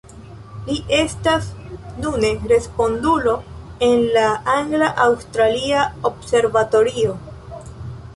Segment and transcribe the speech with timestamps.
[0.67, 1.49] Li estas
[2.05, 3.35] nune responsulo
[3.89, 4.23] en la
[4.55, 7.15] Angla-Aŭstralia Observatorio.